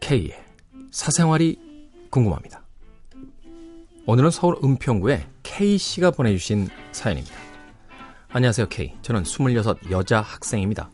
K의 0.00 0.32
사생활이 0.90 1.58
궁금합니다. 2.10 2.62
오늘은 4.06 4.30
서울 4.30 4.56
은평구에 4.62 5.26
K씨가 5.42 6.10
보내주신 6.12 6.68
사연입니다. 6.92 7.34
안녕하세요, 8.28 8.68
K. 8.68 8.94
저는 9.02 9.22
26 9.22 9.90
여자 9.90 10.20
학생입니다. 10.20 10.90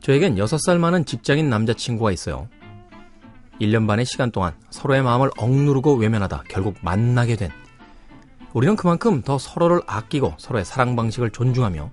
저에겐 0.00 0.36
6살 0.36 0.78
많은 0.78 1.04
직장인 1.04 1.48
남자친구가 1.48 2.10
있어요. 2.12 2.48
1년 3.60 3.86
반의 3.86 4.04
시간 4.04 4.30
동안 4.30 4.54
서로의 4.70 5.02
마음을 5.02 5.30
억누르고 5.36 5.94
외면하다 5.94 6.44
결국 6.48 6.76
만나게 6.82 7.36
된 7.36 7.50
우리는 8.52 8.76
그만큼 8.76 9.22
더 9.22 9.38
서로를 9.38 9.80
아끼고 9.86 10.34
서로의 10.38 10.64
사랑 10.64 10.96
방식을 10.96 11.30
존중하며 11.30 11.90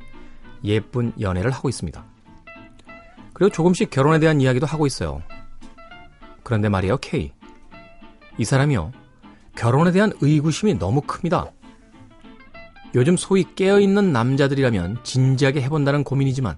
예쁜 0.63 1.11
연애를 1.20 1.51
하고 1.51 1.70
있습니다. 1.70 2.03
그리고 3.33 3.51
조금씩 3.51 3.89
결혼에 3.89 4.20
대한 4.20 4.39
이야기도 4.39 4.65
하고 4.65 4.87
있어요. 4.87 5.21
그런데 6.43 6.70
말이에요, 6.70 6.97
K. 6.97 7.33
이 8.37 8.45
사람이요. 8.45 8.91
결혼에 9.55 9.91
대한 9.91 10.13
의구심이 10.21 10.79
너무 10.79 11.01
큽니다. 11.01 11.51
요즘 12.93 13.17
소위 13.17 13.45
깨어있는 13.55 14.13
남자들이라면 14.13 14.99
진지하게 15.03 15.61
해본다는 15.63 16.03
고민이지만 16.03 16.57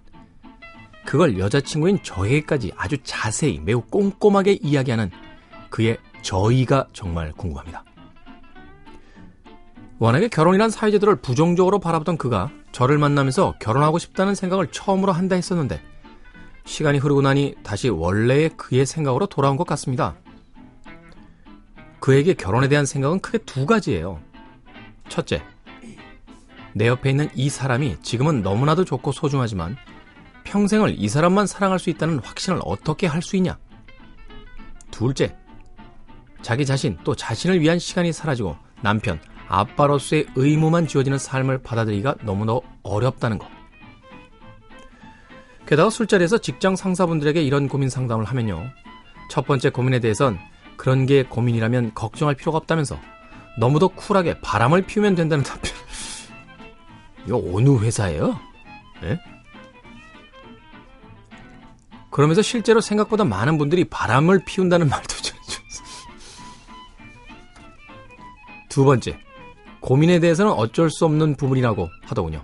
그걸 1.07 1.39
여자친구인 1.39 2.03
저에게까지 2.03 2.73
아주 2.75 2.97
자세히 3.01 3.61
매우 3.63 3.79
꼼꼼하게 3.79 4.59
이야기하는 4.61 5.09
그의 5.69 5.97
저의가 6.21 6.87
정말 6.91 7.31
궁금합니다. 7.31 7.85
워낙에 9.99 10.27
결혼이란 10.27 10.69
사회제도를 10.69 11.21
부정적으로 11.21 11.79
바라보던 11.79 12.17
그가 12.17 12.51
저를 12.73 12.97
만나면서 12.97 13.55
결혼하고 13.61 13.99
싶다는 13.99 14.35
생각을 14.35 14.67
처음으로 14.67 15.13
한다 15.13 15.35
했었는데 15.35 15.81
시간이 16.65 16.97
흐르고 16.97 17.21
나니 17.21 17.55
다시 17.63 17.87
원래의 17.87 18.57
그의 18.57 18.85
생각으로 18.85 19.27
돌아온 19.27 19.55
것 19.55 19.65
같습니다. 19.65 20.17
그에게 22.01 22.33
결혼에 22.33 22.67
대한 22.67 22.85
생각은 22.85 23.21
크게 23.21 23.37
두 23.39 23.65
가지예요. 23.65 24.19
첫째, 25.07 25.41
내 26.73 26.87
옆에 26.87 27.09
있는 27.11 27.29
이 27.33 27.47
사람이 27.47 28.01
지금은 28.01 28.41
너무나도 28.41 28.83
좋고 28.83 29.13
소중하지만 29.13 29.77
평생을 30.47 30.95
이 30.97 31.09
사람만 31.09 31.45
사랑할 31.45 31.77
수 31.77 31.89
있다는 31.89 32.19
확신을 32.19 32.61
어떻게 32.63 33.05
할 33.05 33.21
수 33.21 33.35
있냐? 33.35 33.57
둘째, 34.89 35.35
자기 36.41 36.65
자신 36.65 36.97
또 37.03 37.13
자신을 37.13 37.59
위한 37.59 37.77
시간이 37.77 38.13
사라지고 38.13 38.55
남편, 38.81 39.19
아빠로서의 39.49 40.27
의무만 40.35 40.87
지어지는 40.87 41.17
삶을 41.17 41.59
받아들이기가 41.63 42.15
너무나 42.23 42.59
어렵다는 42.83 43.37
것. 43.37 43.47
게다가 45.65 45.89
술자리에서 45.89 46.37
직장 46.37 46.77
상사분들에게 46.77 47.41
이런 47.41 47.67
고민 47.67 47.89
상담을 47.89 48.23
하면요. 48.23 48.69
첫 49.29 49.45
번째 49.45 49.69
고민에 49.69 49.99
대해선 49.99 50.39
그런 50.77 51.05
게 51.05 51.23
고민이라면 51.23 51.93
걱정할 51.93 52.35
필요가 52.35 52.57
없다면서 52.59 52.97
너무도 53.59 53.89
쿨하게 53.89 54.39
바람을 54.39 54.83
피우면 54.83 55.15
된다는 55.15 55.43
답변. 55.43 55.73
이거 57.27 57.43
어느 57.53 57.77
회사예요? 57.79 58.39
네? 59.01 59.19
그러면서 62.17 62.41
실제로 62.41 62.81
생각보다 62.81 63.25
많은 63.25 63.59
분들이 63.59 63.83
바람을 63.83 64.43
피운다는 64.43 64.89
말도 64.89 65.07
전해줬어요. 65.07 65.87
두 68.69 68.83
번째, 68.85 69.19
고민에 69.81 70.19
대해서는 70.19 70.51
어쩔 70.51 70.89
수 70.89 71.05
없는 71.05 71.35
부분이라고 71.35 71.87
하더군요. 72.05 72.43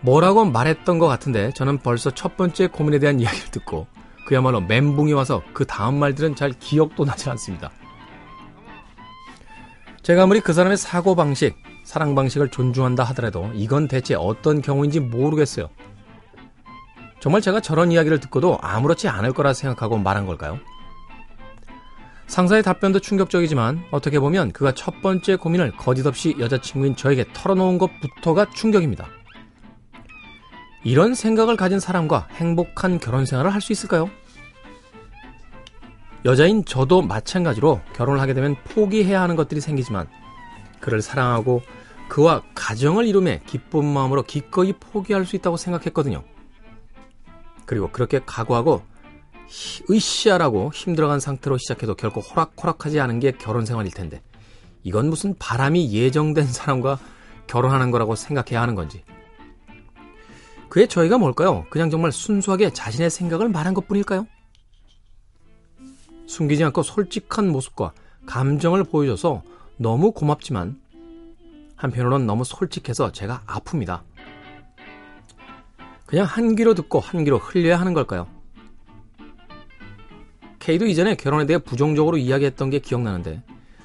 뭐라고 0.00 0.44
말했던 0.46 0.98
것 0.98 1.06
같은데 1.06 1.52
저는 1.54 1.78
벌써 1.78 2.10
첫 2.10 2.36
번째 2.36 2.66
고민에 2.66 2.98
대한 2.98 3.20
이야기를 3.20 3.52
듣고 3.52 3.86
그야말로 4.26 4.60
멘붕이 4.60 5.12
와서 5.12 5.44
그 5.52 5.64
다음 5.64 6.00
말들은 6.00 6.34
잘 6.34 6.50
기억도 6.50 7.04
나지 7.04 7.30
않습니다. 7.30 7.70
제가 10.02 10.24
아무리 10.24 10.40
그 10.40 10.52
사람의 10.52 10.76
사고방식, 10.76 11.54
사랑 11.84 12.16
방식을 12.16 12.50
존중한다 12.50 13.04
하더라도 13.04 13.48
이건 13.54 13.86
대체 13.86 14.16
어떤 14.16 14.60
경우인지 14.60 14.98
모르겠어요. 14.98 15.70
정말 17.22 17.40
제가 17.40 17.60
저런 17.60 17.92
이야기를 17.92 18.18
듣고도 18.18 18.58
아무렇지 18.60 19.06
않을 19.06 19.32
거라 19.32 19.52
생각하고 19.52 19.96
말한 19.96 20.26
걸까요? 20.26 20.58
상사의 22.26 22.64
답변도 22.64 22.98
충격적이지만 22.98 23.84
어떻게 23.92 24.18
보면 24.18 24.50
그가 24.50 24.72
첫 24.72 25.00
번째 25.02 25.36
고민을 25.36 25.76
거짓없이 25.76 26.34
여자친구인 26.40 26.96
저에게 26.96 27.26
털어놓은 27.32 27.78
것부터가 27.78 28.50
충격입니다. 28.50 29.06
이런 30.82 31.14
생각을 31.14 31.56
가진 31.56 31.78
사람과 31.78 32.26
행복한 32.32 32.98
결혼 32.98 33.24
생활을 33.24 33.54
할 33.54 33.60
수 33.60 33.70
있을까요? 33.70 34.10
여자인 36.24 36.64
저도 36.64 37.02
마찬가지로 37.02 37.82
결혼을 37.94 38.20
하게 38.20 38.34
되면 38.34 38.56
포기해야 38.64 39.20
하는 39.22 39.36
것들이 39.36 39.60
생기지만 39.60 40.08
그를 40.80 41.00
사랑하고 41.00 41.62
그와 42.08 42.42
가정을 42.56 43.06
이루며 43.06 43.38
기쁜 43.46 43.84
마음으로 43.84 44.24
기꺼이 44.24 44.72
포기할 44.72 45.24
수 45.24 45.36
있다고 45.36 45.56
생각했거든요. 45.56 46.24
그리고 47.72 47.88
그렇게 47.90 48.20
각오하고 48.26 48.82
으쌰라고 49.90 50.72
힘들어간 50.74 51.20
상태로 51.20 51.56
시작해도 51.56 51.94
결코 51.94 52.20
호락호락하지 52.20 53.00
않은 53.00 53.18
게 53.18 53.32
결혼 53.32 53.64
생활일 53.64 53.92
텐데 53.92 54.20
이건 54.82 55.08
무슨 55.08 55.34
바람이 55.38 55.90
예정된 55.90 56.46
사람과 56.48 56.98
결혼하는 57.46 57.90
거라고 57.90 58.14
생각해야 58.14 58.60
하는 58.60 58.74
건지 58.74 59.02
그의 60.68 60.86
저희가 60.86 61.16
뭘까요? 61.16 61.64
그냥 61.70 61.88
정말 61.88 62.12
순수하게 62.12 62.74
자신의 62.74 63.08
생각을 63.08 63.48
말한 63.48 63.72
것 63.72 63.88
뿐일까요? 63.88 64.26
숨기지 66.26 66.62
않고 66.64 66.82
솔직한 66.82 67.48
모습과 67.48 67.94
감정을 68.26 68.84
보여줘서 68.84 69.42
너무 69.78 70.12
고맙지만 70.12 70.78
한편으로는 71.76 72.26
너무 72.26 72.44
솔직해서 72.44 73.12
제가 73.12 73.44
아픕니다. 73.46 74.02
그냥 76.12 76.26
한 76.26 76.54
귀로 76.56 76.74
듣고 76.74 77.00
한 77.00 77.24
귀로 77.24 77.38
흘려야 77.38 77.80
하는 77.80 77.94
걸까요? 77.94 78.28
케이도 80.58 80.84
이전에 80.84 81.14
결혼에 81.14 81.46
대해 81.46 81.58
부정적으로 81.58 82.18
이야기했던 82.18 82.68
게 82.68 82.80
기억나는데 82.80 83.42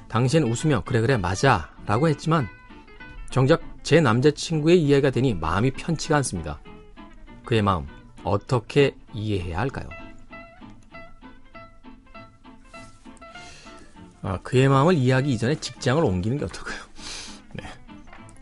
당신 0.08 0.42
웃으며 0.42 0.82
그래 0.84 1.00
그래 1.00 1.16
맞아 1.16 1.74
라고 1.86 2.06
했지만 2.06 2.46
정작 3.30 3.62
제 3.82 4.02
남자친구의 4.02 4.82
이해가 4.82 5.08
되니 5.08 5.32
마음이 5.32 5.70
편치가 5.70 6.16
않습니다. 6.16 6.60
그의 7.46 7.62
마음 7.62 7.86
어떻게 8.24 8.94
이해해야 9.14 9.60
할까요? 9.60 9.88
아, 14.20 14.36
그의 14.42 14.68
마음을 14.68 14.92
이해하기 14.96 15.32
이전에 15.32 15.54
직장을 15.54 16.04
옮기는 16.04 16.36
게 16.36 16.44
어떨까요? 16.44 16.78
네. 17.54 17.64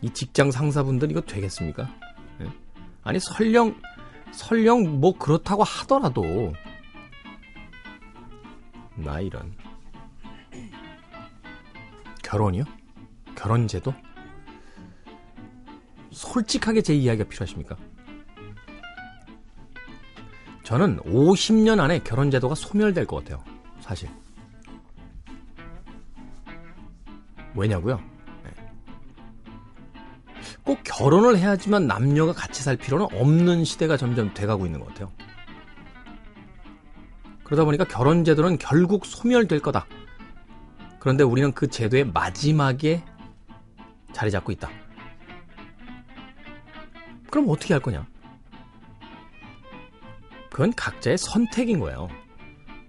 이 0.01 0.09
직장 0.09 0.51
상사분들 0.51 1.09
이거 1.09 1.21
되겠습니까? 1.21 1.89
네. 3.07 3.09
아니 3.09 3.19
설령 3.19 3.79
설령 4.31 4.99
뭐 4.99 5.17
그렇다고 5.17 5.63
하더라도 5.63 6.53
나 8.95 9.21
이런 9.21 9.55
결혼이요? 12.21 12.65
결혼 13.35 13.67
제도? 13.67 13.93
솔직하게 16.11 16.81
제 16.81 16.93
이야기가 16.93 17.29
필요하십니까? 17.29 17.77
저는 20.63 20.97
50년 21.03 21.79
안에 21.79 21.99
결혼 21.99 22.29
제도가 22.29 22.55
소멸될 22.55 23.05
것 23.05 23.23
같아요. 23.23 23.41
사실. 23.79 24.09
왜냐고요? 27.55 28.16
결혼을 30.97 31.37
해야지만 31.37 31.85
남녀가 31.85 32.33
같이 32.33 32.63
살 32.63 32.75
필요는 32.75 33.05
없는 33.13 33.65
시대가 33.65 33.97
점점 33.97 34.33
돼가고 34.33 34.65
있는 34.65 34.79
것 34.79 34.87
같아요. 34.87 35.11
그러다 37.43 37.65
보니까 37.65 37.83
결혼 37.83 38.23
제도는 38.23 38.57
결국 38.57 39.05
소멸될 39.05 39.59
거다. 39.59 39.85
그런데 40.99 41.23
우리는 41.23 41.51
그 41.51 41.67
제도의 41.67 42.05
마지막에 42.05 43.03
자리 44.11 44.31
잡고 44.31 44.51
있다. 44.51 44.69
그럼 47.29 47.45
어떻게 47.49 47.75
할 47.75 47.81
거냐? 47.81 48.07
그건 50.49 50.73
각자의 50.73 51.19
선택인 51.19 51.79
거예요. 51.79 52.07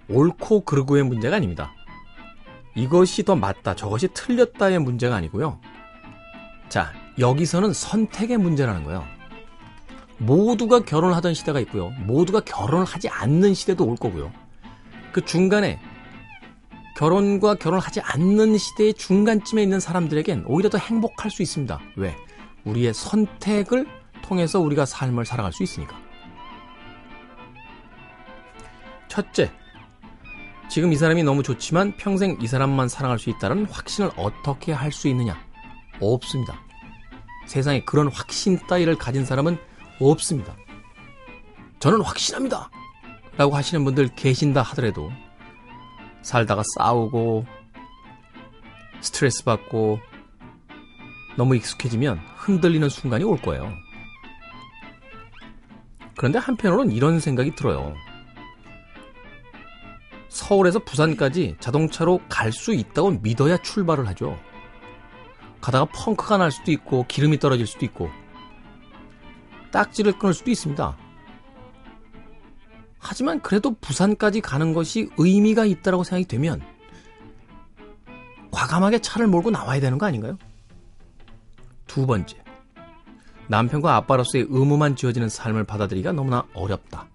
옳고 0.08 0.64
그르고의 0.64 1.02
문제가 1.02 1.36
아닙니다. 1.36 1.74
이것이 2.74 3.22
더 3.24 3.36
맞다, 3.36 3.76
저것이 3.76 4.08
틀렸다의 4.14 4.78
문제가 4.78 5.16
아니고요. 5.16 5.60
자, 6.70 6.94
여기서는 7.18 7.72
선택의 7.72 8.38
문제라는 8.38 8.84
거예요. 8.84 9.04
모두가 10.18 10.80
결혼을 10.80 11.16
하던 11.16 11.34
시대가 11.34 11.60
있고요. 11.60 11.90
모두가 11.90 12.40
결혼을 12.40 12.84
하지 12.84 13.08
않는 13.08 13.54
시대도 13.54 13.84
올 13.86 13.96
거고요. 13.96 14.32
그 15.12 15.24
중간에 15.24 15.80
결혼과 16.96 17.54
결혼하지 17.54 18.00
않는 18.00 18.58
시대의 18.58 18.94
중간쯤에 18.94 19.62
있는 19.62 19.78
사람들에겐 19.78 20.44
오히려 20.48 20.68
더 20.68 20.78
행복할 20.78 21.30
수 21.30 21.42
있습니다. 21.42 21.80
왜? 21.96 22.16
우리의 22.64 22.92
선택을 22.92 23.86
통해서 24.22 24.58
우리가 24.58 24.84
삶을 24.84 25.24
살아갈 25.24 25.52
수 25.52 25.62
있으니까. 25.62 25.96
첫째, 29.06 29.50
지금 30.68 30.92
이 30.92 30.96
사람이 30.96 31.22
너무 31.22 31.44
좋지만 31.44 31.96
평생 31.96 32.36
이 32.40 32.46
사람만 32.48 32.88
사랑할 32.88 33.18
수 33.18 33.30
있다는 33.30 33.66
확신을 33.66 34.10
어떻게 34.16 34.72
할 34.72 34.90
수 34.90 35.06
있느냐? 35.08 35.36
없습니다. 36.00 36.67
세상에 37.48 37.82
그런 37.84 38.08
확신 38.08 38.58
따위를 38.66 38.96
가진 38.96 39.24
사람은 39.24 39.58
없습니다. 40.00 40.54
저는 41.80 42.02
확신합니다. 42.02 42.70
라고 43.36 43.56
하시는 43.56 43.84
분들 43.84 44.08
계신다 44.16 44.62
하더라도 44.62 45.10
살다가 46.22 46.62
싸우고 46.76 47.46
스트레스 49.00 49.44
받고 49.44 49.98
너무 51.36 51.56
익숙해지면 51.56 52.18
흔들리는 52.36 52.88
순간이 52.88 53.24
올 53.24 53.40
거예요. 53.40 53.72
그런데 56.16 56.38
한편으로는 56.38 56.92
이런 56.92 57.18
생각이 57.20 57.54
들어요. 57.54 57.94
서울에서 60.28 60.80
부산까지 60.80 61.56
자동차로 61.60 62.20
갈 62.28 62.52
수 62.52 62.74
있다고 62.74 63.12
믿어야 63.22 63.56
출발을 63.58 64.06
하죠. 64.08 64.38
가다가 65.60 65.86
펑크가 65.86 66.38
날 66.38 66.50
수도 66.50 66.70
있고 66.70 67.04
기름이 67.08 67.38
떨어질 67.38 67.66
수도 67.66 67.84
있고 67.84 68.10
딱지를 69.72 70.18
끊을 70.18 70.34
수도 70.34 70.50
있습니다. 70.50 70.96
하지만 72.98 73.40
그래도 73.40 73.74
부산까지 73.80 74.40
가는 74.40 74.72
것이 74.72 75.08
의미가 75.16 75.64
있다라고 75.64 76.04
생각이 76.04 76.26
되면 76.26 76.60
과감하게 78.50 79.00
차를 79.00 79.26
몰고 79.26 79.50
나와야 79.50 79.80
되는 79.80 79.98
거 79.98 80.06
아닌가요? 80.06 80.38
두 81.86 82.06
번째. 82.06 82.42
남편과 83.48 83.96
아빠로서의 83.96 84.46
의무만 84.48 84.94
지어지는 84.94 85.28
삶을 85.28 85.64
받아들이기가 85.64 86.12
너무나 86.12 86.44
어렵다. 86.54 87.08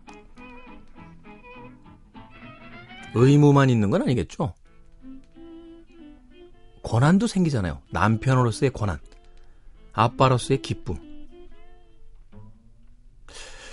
의무만 3.13 3.69
있는 3.69 3.89
건 3.89 4.01
아니겠죠? 4.01 4.53
권한도 6.93 7.25
생기잖아요. 7.25 7.81
남편으로서의 7.89 8.69
권한. 8.69 8.99
아빠로서의 9.93 10.61
기쁨. 10.61 10.95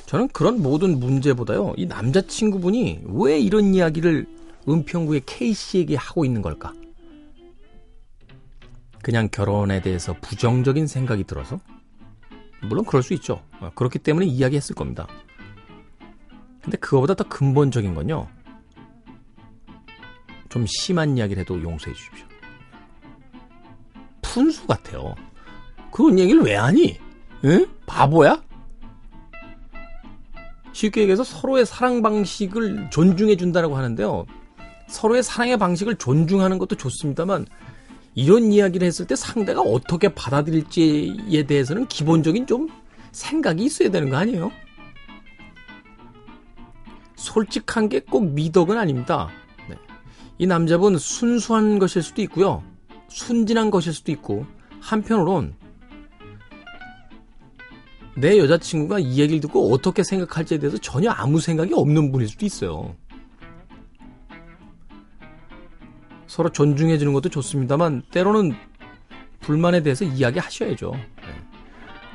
저는 0.06 0.28
그런 0.28 0.62
모든 0.62 0.98
문제보다요, 0.98 1.74
이 1.76 1.84
남자친구분이 1.84 3.02
왜 3.04 3.38
이런 3.38 3.74
이야기를 3.74 4.26
은평구의 4.66 5.24
K씨에게 5.26 5.96
하고 5.96 6.24
있는 6.24 6.40
걸까? 6.40 6.72
그냥 9.02 9.28
결혼에 9.30 9.82
대해서 9.82 10.16
부정적인 10.22 10.86
생각이 10.86 11.24
들어서? 11.24 11.60
물론 12.62 12.86
그럴 12.86 13.02
수 13.02 13.12
있죠. 13.12 13.42
그렇기 13.74 13.98
때문에 13.98 14.24
이야기했을 14.24 14.74
겁니다. 14.74 15.06
근데 16.62 16.78
그거보다 16.78 17.12
더 17.12 17.24
근본적인 17.24 17.94
건요, 17.94 18.28
좀 20.48 20.64
심한 20.66 21.18
이야기를 21.18 21.42
해도 21.42 21.62
용서해 21.62 21.94
주십시오. 21.94 22.29
푼수 24.30 24.66
같아요. 24.66 25.14
그런 25.90 26.18
얘기를 26.18 26.40
왜 26.42 26.54
하니? 26.54 26.98
응? 27.44 27.66
바보야? 27.86 28.40
쉽게 30.72 31.02
얘기해서 31.02 31.24
서로의 31.24 31.66
사랑 31.66 32.00
방식을 32.00 32.90
존중해 32.90 33.36
준다고 33.36 33.76
하는데요. 33.76 34.24
서로의 34.88 35.22
사랑의 35.24 35.56
방식을 35.58 35.96
존중하는 35.96 36.58
것도 36.58 36.76
좋습니다만 36.76 37.46
이런 38.14 38.52
이야기를 38.52 38.86
했을 38.86 39.06
때 39.06 39.16
상대가 39.16 39.60
어떻게 39.62 40.08
받아들일지에 40.14 41.44
대해서는 41.46 41.86
기본적인 41.88 42.46
좀 42.46 42.68
생각이 43.10 43.64
있어야 43.64 43.90
되는 43.90 44.10
거 44.10 44.16
아니에요? 44.16 44.52
솔직한 47.16 47.88
게 47.88 48.00
꼭 48.00 48.30
미덕은 48.32 48.78
아닙니다. 48.78 49.28
네. 49.68 49.76
이 50.38 50.46
남자분 50.46 50.98
순수한 50.98 51.78
것일 51.78 52.02
수도 52.02 52.22
있고요. 52.22 52.62
순진한 53.10 53.70
것일 53.70 53.92
수도 53.92 54.10
있고 54.12 54.46
한편으론 54.80 55.54
내 58.16 58.38
여자친구가 58.38 58.98
이 58.98 59.18
얘기를 59.20 59.40
듣고 59.40 59.72
어떻게 59.72 60.02
생각할지에 60.02 60.58
대해서 60.58 60.78
전혀 60.78 61.10
아무 61.10 61.40
생각이 61.40 61.72
없는 61.74 62.10
분일 62.10 62.28
수도 62.28 62.44
있어요. 62.46 62.96
서로 66.26 66.50
존중해 66.50 66.98
주는 66.98 67.12
것도 67.12 67.28
좋습니다만 67.28 68.02
때로는 68.10 68.54
불만에 69.40 69.82
대해서 69.82 70.04
이야기하셔야죠. 70.04 70.92
네. 70.92 71.40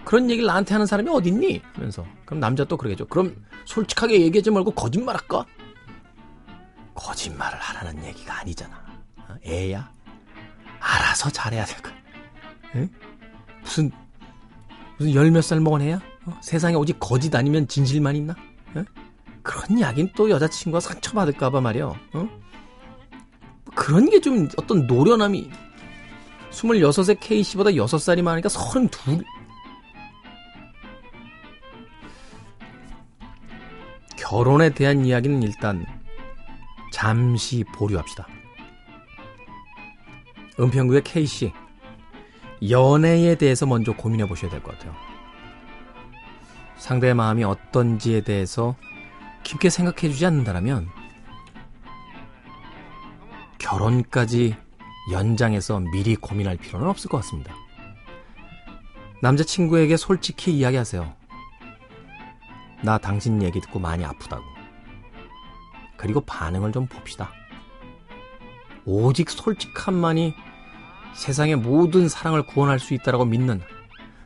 그런 0.06 0.30
얘기를 0.30 0.46
나한테 0.46 0.74
하는 0.74 0.86
사람이 0.86 1.10
어딨니? 1.10 1.62
하면서 1.74 2.06
그럼 2.24 2.40
남자 2.40 2.64
또 2.64 2.78
그러겠죠. 2.78 3.08
그럼 3.08 3.36
솔직하게 3.66 4.22
얘기하지 4.22 4.52
말고 4.52 4.72
거짓말할까? 4.72 5.46
거짓말을 6.94 7.58
하라는 7.60 8.06
얘기가 8.06 8.40
아니잖아. 8.40 8.86
어, 9.18 9.36
애야. 9.46 9.92
알아서 10.86 11.30
잘해야 11.30 11.66
될 11.66 11.82
거야. 11.82 11.94
에? 12.76 12.90
무슨 13.62 13.92
무슨 14.98 15.14
열 15.14 15.28
몇 15.28 15.42
살 15.42 15.60
먹은 15.60 15.82
애야? 15.82 16.00
어? 16.26 16.38
세상에 16.42 16.76
오직 16.76 16.98
거짓 17.00 17.34
아니면 17.36 17.68
진실만 17.68 18.16
있나? 18.16 18.36
에? 18.78 18.84
그런 19.44 19.78
이야기는 19.78 20.12
또 20.16 20.30
여자친구가 20.30 20.80
상처받을까봐 20.80 21.62
말이야. 21.62 21.86
어? 21.86 22.30
그런 23.76 24.10
게 24.10 24.20
좀 24.20 24.48
어떤 24.58 24.88
노련함이 24.88 25.50
26의 26.52 27.20
K씨보다 27.20 27.72
6살이 27.72 28.22
많으니까 28.22 28.48
32 28.50 29.22
결혼에 34.18 34.70
대한 34.70 35.06
이야기는 35.06 35.44
일단 35.44 35.86
잠시 36.92 37.64
보류합시다. 37.76 38.28
은평구의 40.60 41.04
K씨 41.04 41.52
연애에 42.70 43.36
대해서 43.36 43.66
먼저 43.66 43.94
고민해 43.94 44.28
보셔야 44.28 44.50
될 44.50 44.62
것 44.62 44.78
같아요. 44.78 44.94
상대의 46.78 47.14
마음이 47.14 47.44
어떤지에 47.44 48.22
대해서 48.22 48.76
깊게 49.44 49.70
생각해 49.70 50.12
주지 50.12 50.26
않는다면 50.26 50.88
결혼까지 53.58 54.56
연장해서 55.12 55.80
미리 55.80 56.16
고민할 56.16 56.58
필요는 56.58 56.88
없을 56.88 57.10
것 57.10 57.18
같습니다. 57.18 57.54
남자친구에게 59.22 59.98
솔직히 59.98 60.56
이야기하세요. 60.58 61.14
나 62.84 62.98
당신 62.98 63.42
얘기 63.42 63.60
듣고 63.60 63.80
많이 63.80 64.06
아프다고. 64.06 64.44
그리고 65.98 66.22
반응을 66.22 66.72
좀 66.72 66.86
봅시다. 66.88 67.32
오직 68.86 69.30
솔직함만이 69.30 70.36
세상의 71.14 71.56
모든 71.56 72.08
사랑을 72.08 72.44
구원할 72.44 72.80
수 72.80 72.94
있다라고 72.94 73.26
믿는 73.26 73.62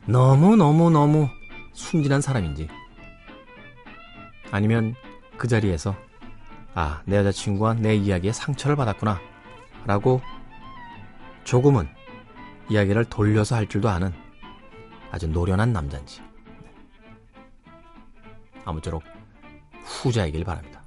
너무너무너무 0.06 1.28
순진한 1.72 2.20
사람인지 2.20 2.68
아니면 4.50 4.94
그 5.36 5.48
자리에서 5.48 5.94
아, 6.74 7.02
내 7.04 7.16
여자친구가 7.16 7.74
내 7.74 7.94
이야기에 7.96 8.32
상처를 8.32 8.76
받았구나 8.76 9.20
라고 9.86 10.20
조금은 11.44 11.88
이야기를 12.68 13.06
돌려서 13.06 13.56
할 13.56 13.66
줄도 13.66 13.88
아는 13.88 14.12
아주 15.10 15.26
노련한 15.26 15.72
남자인지 15.72 16.22
아무쪼록 18.64 19.02
후자이길 19.82 20.44
바랍니다. 20.44 20.79